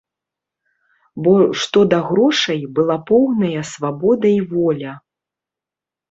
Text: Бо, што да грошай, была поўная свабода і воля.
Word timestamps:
Бо, 1.25 1.33
што 1.63 1.79
да 1.91 1.99
грошай, 2.07 2.61
была 2.79 2.95
поўная 3.09 3.61
свабода 3.73 4.27
і 4.39 4.41
воля. 4.55 4.95